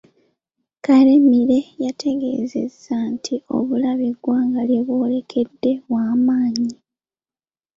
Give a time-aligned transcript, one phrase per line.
[0.85, 6.73] Karemire yategeezezza nti obulabe eggwanga lye bwolekedde bwamaanyi.